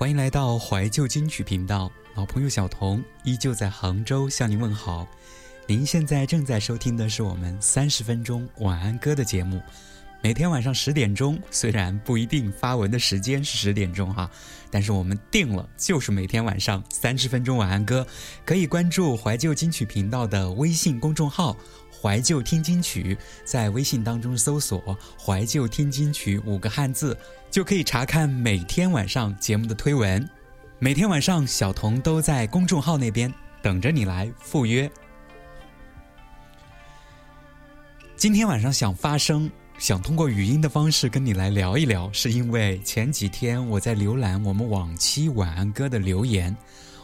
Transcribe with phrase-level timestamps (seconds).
[0.00, 5.06] 欢迎来到怀旧金曲频道，老朋友小童依旧在杭州向您问好。
[5.66, 9.60] 您现在正在收听的是我们三十分钟晚安歌的节目，
[10.22, 14.30] 每天晚上十点钟，虽然不一定发文的时间是十点钟哈，
[14.70, 18.06] 但是我们定了就是每天晚上三十分钟晚安歌，
[18.46, 21.54] 可以关注怀旧金曲频道的微信公众号。
[22.02, 23.14] 怀旧听金曲，
[23.44, 27.14] 在微信当中搜索“怀旧听金曲”五个汉字，
[27.50, 30.26] 就可以查看每天晚上节目的推文。
[30.78, 34.88] 每天晚上，小童都在公众号那边等着你来赴约。
[38.16, 46.56] 今天晚上想发声，想通过语音的方式跟你来聊一聊，是因为前几天我在浏览我们往期晚安歌的留言。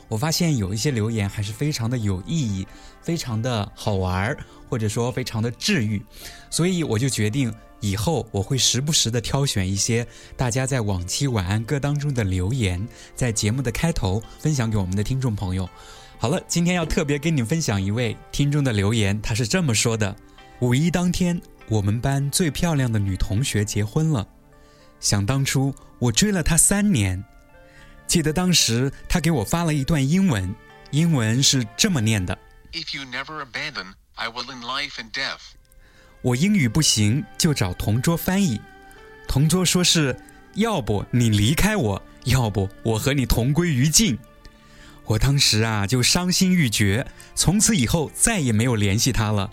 [0.08, 2.64] 我发现有一些留言还是非常的有意义，
[3.02, 4.36] 非常的好玩
[4.68, 6.00] 或者说非常的治愈，
[6.50, 15.68] 所以我就决定以后我会时不时的挑选一些大家在往期晚安歌当中的留言，在节目的开头分享给我们的听众朋友。
[16.18, 20.16] 好了，今天要特别跟你分享一位听众的留言，他是这么说的：
[20.60, 24.26] 五一当天，我们班最漂亮的女同学结婚了，
[24.98, 27.22] 想当初我追了她三年。
[28.06, 30.54] 记得当时她给我发了一段英文，
[30.90, 32.38] 英文是这么念的
[32.72, 35.40] ：“If you never abandon, I will in life and death。”
[36.26, 38.60] 我英语不行，就找同桌翻译。
[39.28, 40.18] 同桌说是
[40.54, 44.18] 要不你离开我，要不我和你同归于尽。
[45.04, 49.48] 我当时啊就伤心欲绝，从此以后再也没有联系他了。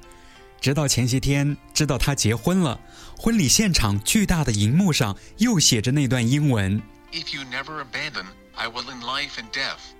[0.60, 2.80] 直到前些天知道他结婚了，
[3.20, 8.26] 婚礼现场巨大的荧幕上又写着那段英文：“If you never abandon。”
[8.58, 9.94] I will in life and death。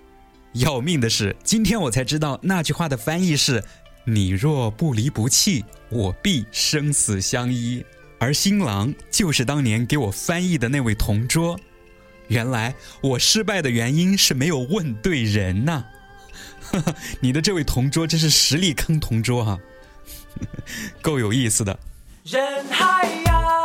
[0.54, 3.62] 要命的是，今天我才知道那句话的翻译是
[4.04, 7.84] ：“你若不离不弃，我必生死相依。”
[8.18, 11.58] 而新郎就是当年给我翻译的那位同桌。
[12.28, 15.84] 原来我失败的原因是没有问对人呐！
[17.20, 19.58] 你的这位同桌真是实力坑同桌哈，
[21.02, 21.78] 够有意思的。
[22.24, 23.63] 人海呀。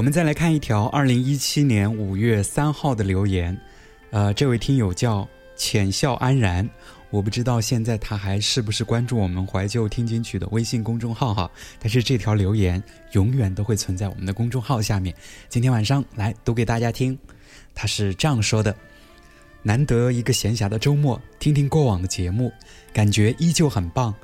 [0.00, 3.54] 我们再来看一条二零一七年五月三号的留言，
[4.08, 6.66] 呃，这位听友叫浅笑安然，
[7.10, 15.14] 我不知道现在他还是不是关注我们怀旧听金曲的微信公众号哈，但是这条留言永远都会存在我们的公众号下面。
[15.50, 17.18] 今天晚上来读给大家听，
[17.74, 18.74] 他是这样说的：
[19.62, 22.50] 难得一个闲暇的周末，听听过往的节目，
[22.90, 24.14] 感觉依旧很棒。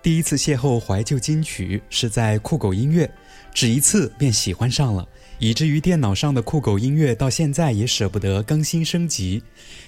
[0.00, 3.10] 第一次邂逅怀旧金曲是在酷狗音乐，
[3.52, 5.06] 只一次便喜欢上了。
[5.38, 9.42] 以至于电脑上的酷狗音乐到现在也舍不得更新升级，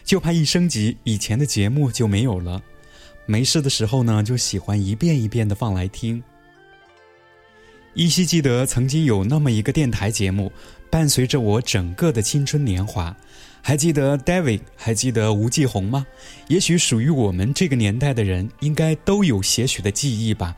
[0.05, 2.63] 就怕一升级以前的节目就没有了。
[3.27, 6.23] 没事的时候呢，就喜欢一遍一遍的放来听。
[7.95, 10.53] 依稀记得曾经有那么一个电台节目，
[10.89, 13.15] 伴随着我整个的青春年华。
[13.63, 16.07] 还记得 David，还记得吴继红吗？
[16.49, 20.57] 也许属于我们这个年代的人，应该都有些许的记忆吧。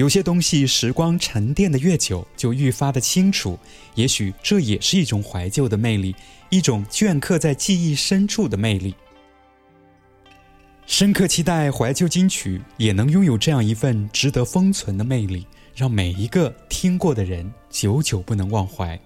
[0.00, 3.58] 有些东西，时光沉淀的越久，就愈发的清楚。
[3.96, 6.16] 也许这也是一种怀旧的魅力，
[6.48, 8.94] 一种镌刻在记忆深处的魅力。
[10.86, 18.98] 深刻期待怀旧金曲也能拥有这样一份值得封存的魅力，让每一个听过的人久久不能忘怀。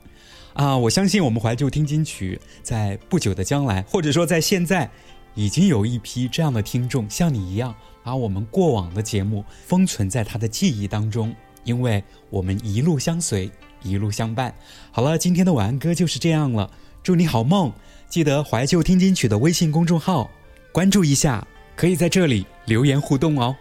[0.52, 4.88] 啊，我相信我们怀旧听金曲，在不久的将来，或者说在现在，
[5.35, 7.75] 已经有一批这样的听众，像你一样。
[8.05, 11.35] 把我们过往的节目封存在他的记忆当中，
[11.65, 13.51] 因为我们一路相随，
[13.83, 14.55] 一路相伴。
[14.93, 16.71] 好了，今天的晚安歌就是这样了，
[17.03, 17.73] 祝你好梦！
[18.09, 20.31] 记得怀旧听金曲的微信公众号
[20.71, 23.56] 关注一下，可以在这里留言互动哦。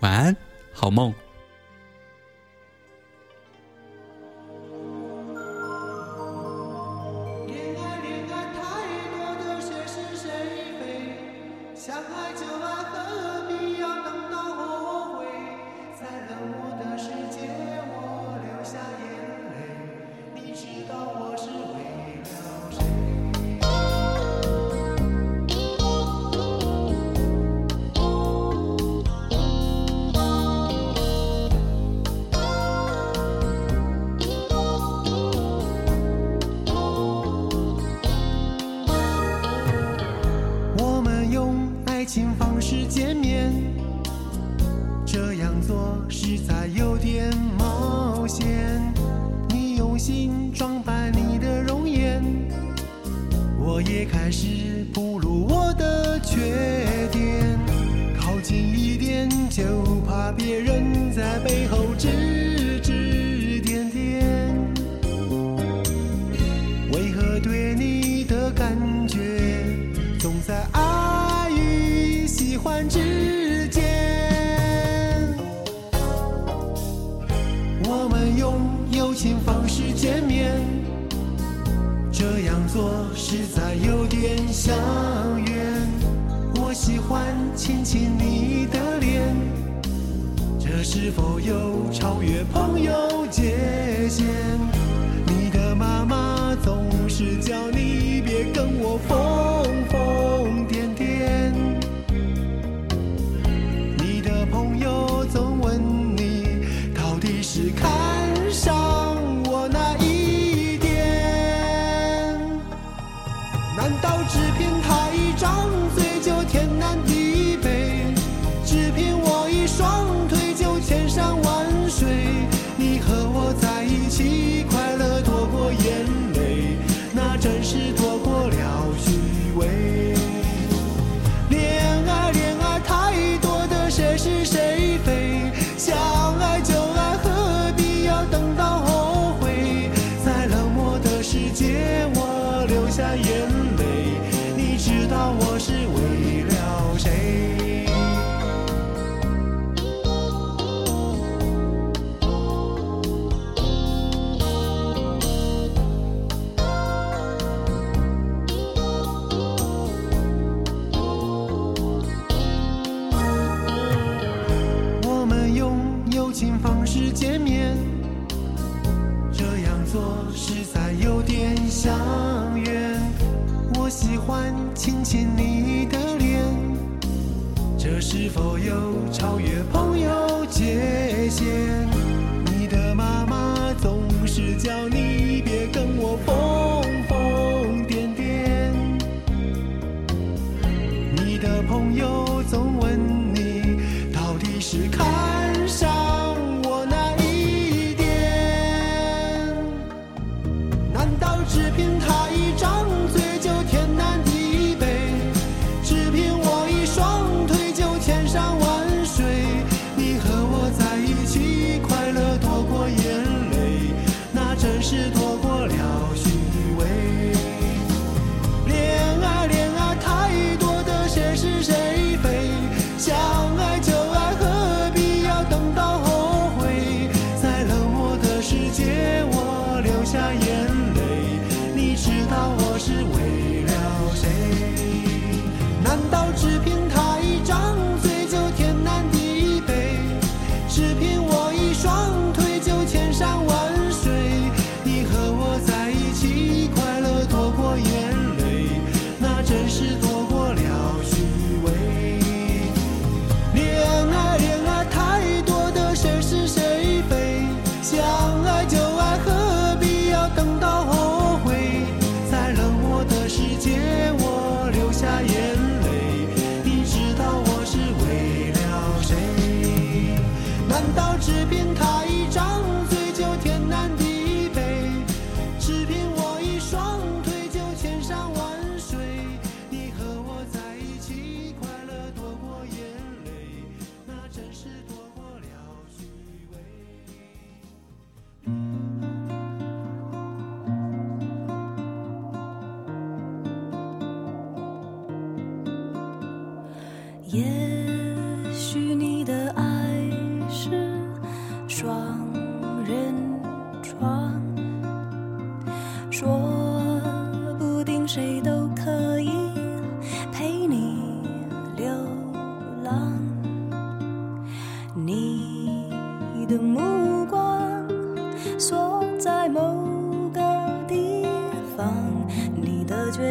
[0.00, 0.36] 晚安，
[0.72, 1.12] 好梦。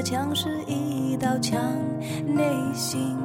[0.03, 1.57] 墙是一道墙，
[2.27, 2.43] 内
[2.75, 3.17] 心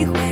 [0.00, 0.29] hijo.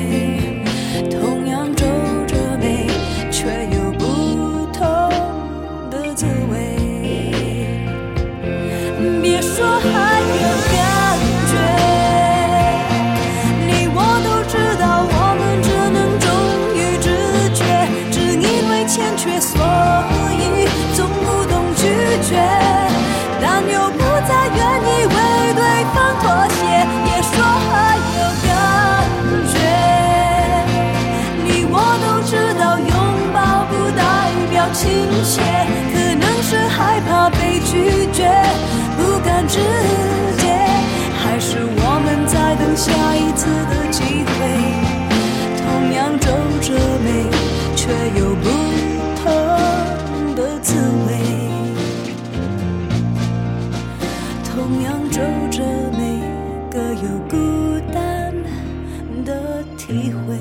[39.49, 39.59] 直
[40.39, 40.45] 接，
[41.23, 44.05] 还是我们在等下一次的机
[44.37, 44.39] 会？
[45.57, 46.27] 同样皱
[46.61, 46.69] 着
[47.03, 47.09] 眉，
[47.75, 47.89] 却
[48.21, 48.47] 有不
[49.17, 49.25] 同
[50.35, 50.75] 的滋
[51.07, 51.09] 味。
[54.45, 55.17] 同样皱
[55.51, 55.65] 着
[55.97, 56.21] 眉，
[56.71, 57.35] 各有孤
[57.93, 58.35] 单
[59.25, 60.37] 的体会。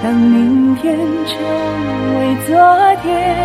[0.00, 1.36] 当明天成
[2.18, 2.56] 为昨
[3.02, 3.36] 天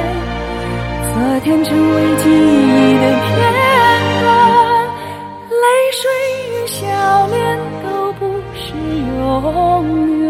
[1.12, 3.31] 昨天成为记忆的片
[4.22, 4.24] 段。
[5.50, 6.01] 泪水
[6.51, 6.81] 与笑
[7.27, 8.22] 脸都不
[8.53, 8.75] 是
[9.17, 10.22] 永远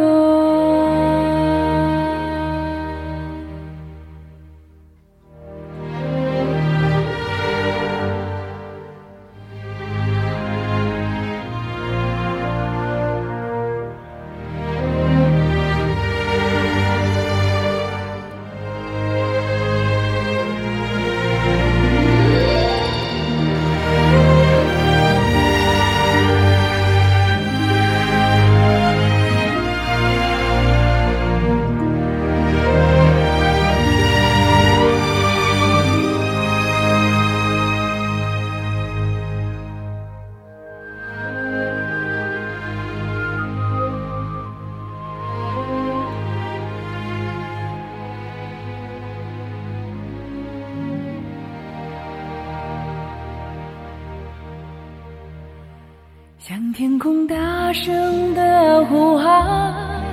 [56.46, 60.04] 向天空大声的呼喊，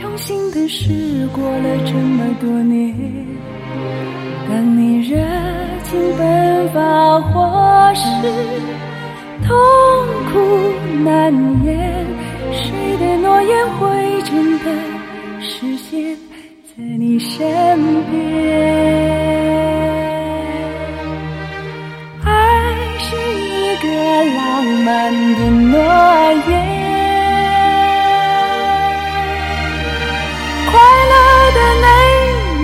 [0.00, 2.94] 用心的事过了这么多年。
[4.48, 5.16] 当你热
[5.82, 8.04] 情奔发，或是
[9.44, 9.56] 痛
[10.30, 10.38] 苦
[11.04, 12.06] 难言，
[12.52, 14.66] 谁的诺言会真的
[15.40, 16.16] 实现
[16.76, 17.44] 在你身
[18.08, 18.75] 边？
[25.06, 25.40] 浪漫的
[25.70, 25.78] 诺
[26.48, 26.50] 言，
[30.66, 30.72] 快
[31.10, 31.14] 乐
[31.54, 31.86] 的内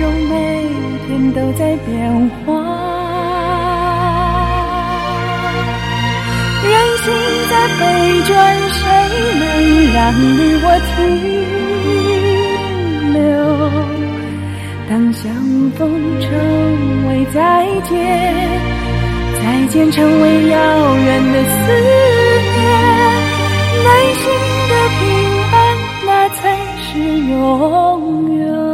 [0.01, 0.33] 容每
[1.07, 1.89] 天都在变
[2.45, 2.51] 化，
[6.63, 7.05] 人心
[7.49, 7.81] 在飞
[8.23, 8.31] 转，
[8.73, 8.81] 谁
[9.39, 9.41] 能
[9.93, 10.99] 让你我停
[13.13, 13.23] 留？
[14.89, 15.23] 当相
[15.77, 15.79] 逢
[16.19, 16.27] 成
[17.07, 17.39] 为再
[17.89, 17.91] 见。
[19.39, 20.55] 再见，成为遥
[20.95, 22.12] 远的思念。
[23.83, 24.23] 内心
[24.69, 25.01] 的平
[25.51, 25.53] 安，
[26.05, 26.41] 那才
[26.77, 26.87] 是
[27.29, 27.31] 永
[28.37, 28.72] 远。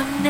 [0.00, 0.29] 참내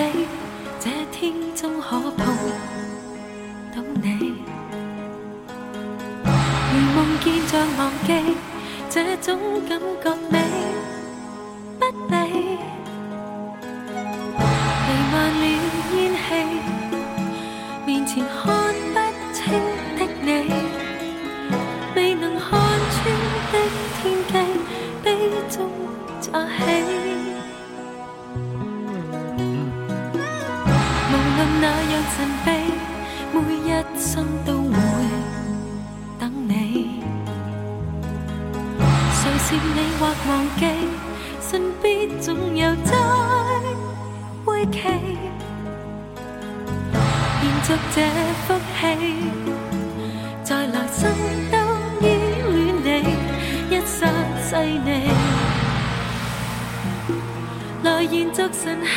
[54.51, 55.09] 细腻，
[57.85, 58.91] 来延续晨曦。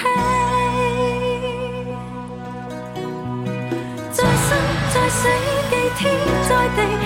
[4.12, 4.58] 再生
[4.92, 5.30] 再死，
[5.70, 6.02] 既天
[6.50, 7.03] 再地。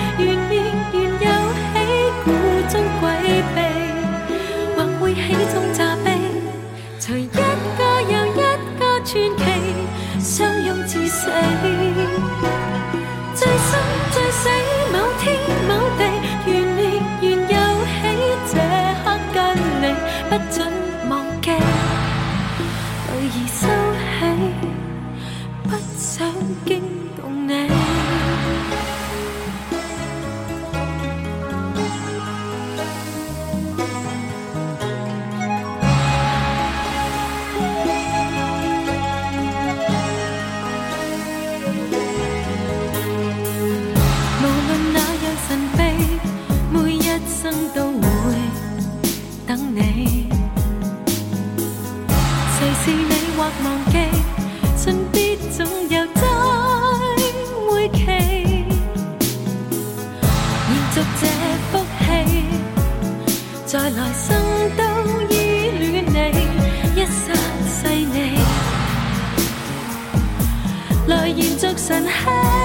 [52.88, 53.96] 是你或忘记
[54.74, 56.22] 信必总有再
[57.70, 58.00] 会期
[60.70, 61.22] 延续这
[61.70, 62.04] 福气
[63.66, 64.26] 在来生
[64.74, 64.80] 都
[65.30, 65.34] 依
[65.78, 66.16] 恋你
[66.98, 67.36] 一生
[67.68, 68.16] 细腻
[71.08, 72.57] 来延续晨曦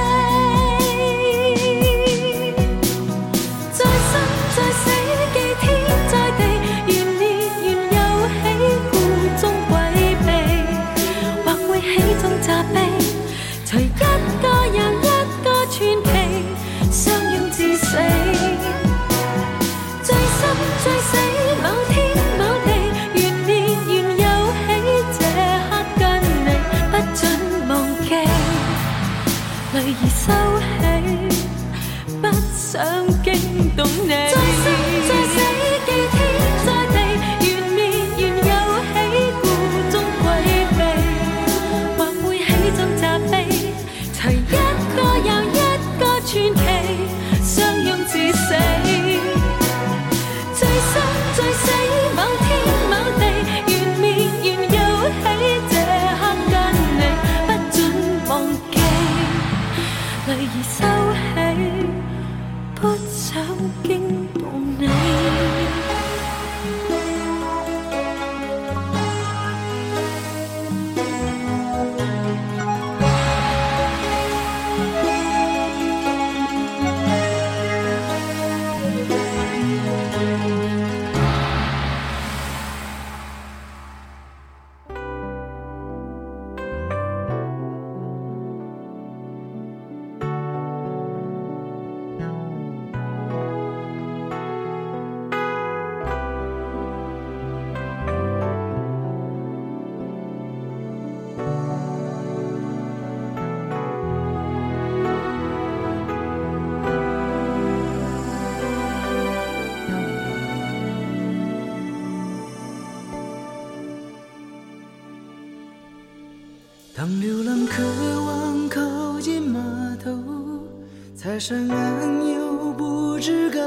[121.33, 123.59] 才上岸又不知该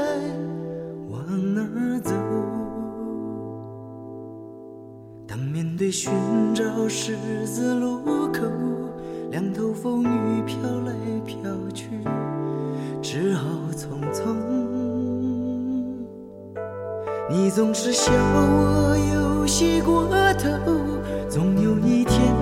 [1.09, 2.13] 往哪儿走。
[5.27, 6.09] 当面对寻
[6.55, 7.99] 找十字路
[8.31, 8.43] 口，
[9.31, 10.93] 两头风雨飘来
[11.25, 11.89] 飘去，
[13.01, 14.33] 只好匆匆。
[17.29, 20.07] 你总是笑我游戏过
[20.39, 20.71] 头，
[21.27, 22.33] 总有一天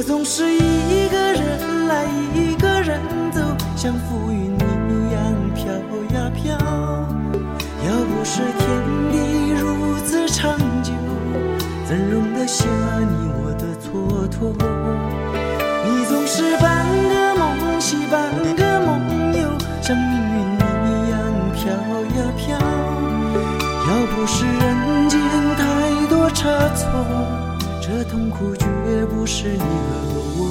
[0.00, 2.98] 我总是一个人来，一个人
[3.32, 3.42] 走，
[3.76, 5.20] 像浮云一样
[5.54, 5.66] 飘
[6.14, 6.56] 呀飘。
[7.86, 8.64] 要不是天
[9.12, 10.90] 地如此长久，
[11.86, 12.64] 怎容得下
[12.98, 14.56] 你我的蹉跎？
[29.32, 29.62] 是你和
[30.38, 30.42] 我。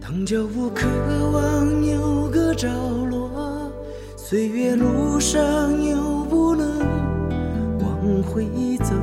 [0.00, 0.86] 当脚步渴
[1.32, 2.68] 望有个着
[3.10, 3.68] 落，
[4.16, 5.40] 岁月路上
[5.82, 6.78] 又不能
[7.80, 8.46] 往回
[8.78, 8.94] 走，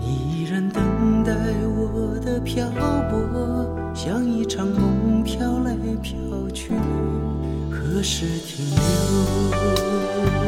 [0.00, 0.82] 你依然等
[1.22, 1.32] 待
[1.68, 2.68] 我的漂
[3.08, 6.18] 泊，像一场梦飘来飘
[6.52, 6.72] 去，
[7.70, 10.45] 何时停留？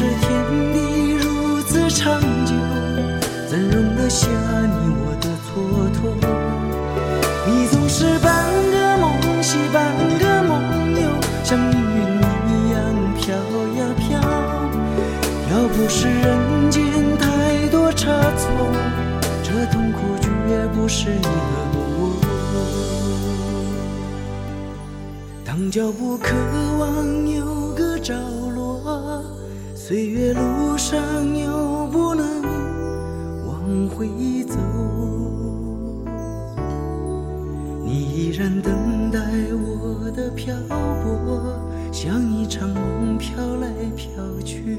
[0.00, 0.28] 是天
[0.72, 2.54] 地如此长久，
[3.46, 5.52] 怎容得下你我的蹉
[5.92, 6.00] 跎？
[7.46, 8.32] 你总是半
[8.72, 10.58] 个梦醒半个梦
[10.98, 11.04] 游，
[11.44, 12.00] 像命运
[12.48, 12.80] 一样
[13.14, 13.36] 飘
[13.76, 14.08] 呀飘。
[15.50, 16.80] 要不是人间
[17.18, 18.06] 太多差
[18.38, 18.48] 错，
[19.42, 20.26] 这痛苦绝
[20.74, 21.28] 不是你和
[21.74, 22.16] 我。
[25.44, 26.32] 当脚步渴
[26.78, 27.44] 望有，
[29.90, 31.02] 岁月路上
[31.36, 32.24] 又不能
[33.44, 34.06] 往回
[34.44, 34.56] 走。
[37.84, 39.18] 你依然等待
[39.50, 41.58] 我的漂泊，
[41.90, 44.06] 像一场梦飘来飘
[44.44, 44.78] 去，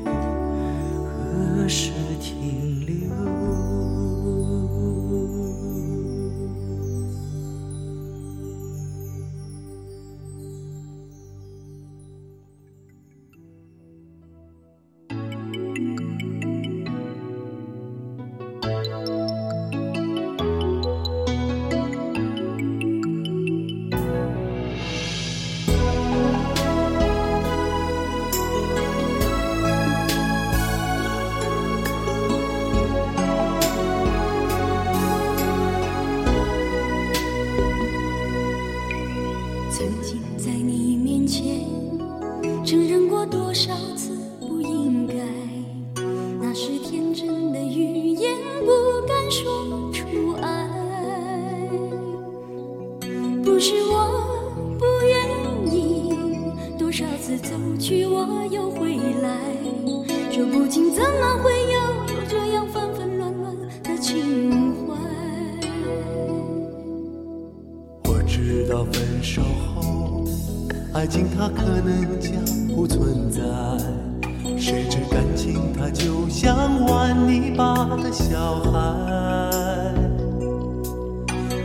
[75.41, 79.91] 情他就像玩泥巴的小孩。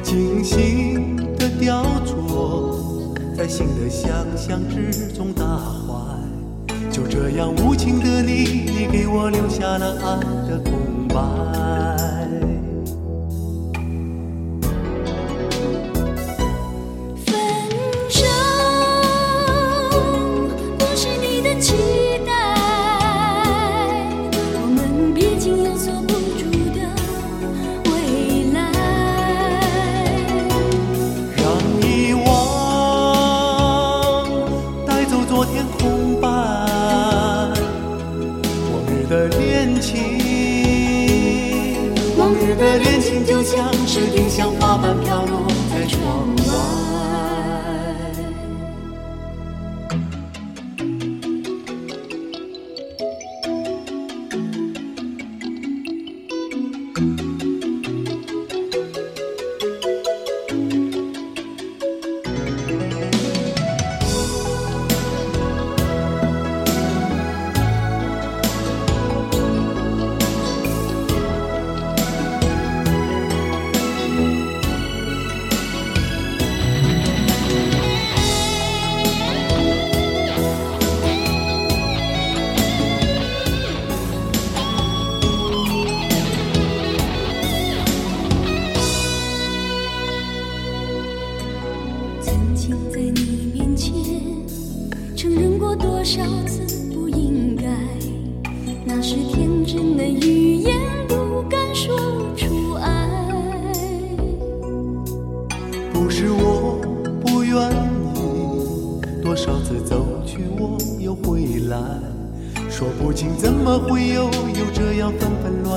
[0.03, 5.93] 精心的雕琢在心的想象之中打坏
[6.91, 12.06] 就这样无情的你你给我留下了爱的空白。
[43.97, 44.26] should be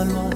[0.05, 0.28] normalement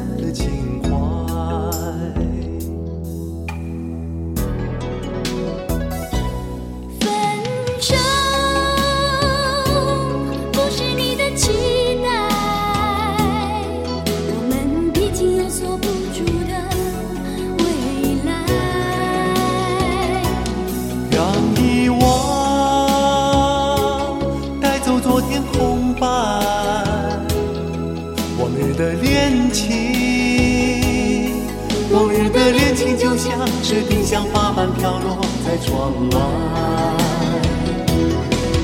[35.45, 36.17] 在窗外，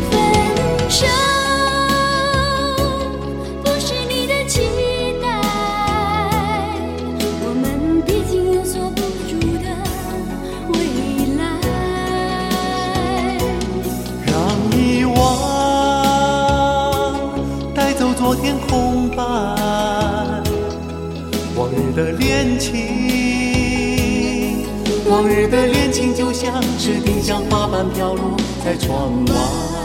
[0.10, 0.14] 分
[0.90, 1.06] 手
[3.64, 4.62] 不是你的期
[5.22, 5.28] 待。
[7.44, 7.66] 我们
[8.06, 9.32] 毕竟有所不主
[9.64, 9.68] 的
[10.70, 10.76] 未
[11.38, 11.42] 来。
[14.26, 14.34] 让
[14.72, 15.18] 遗忘
[17.76, 19.24] 带走昨天空白，
[21.56, 23.59] 往日的恋情。
[25.10, 29.79] 往日的恋情就像是丁香花瓣飘落在窗外。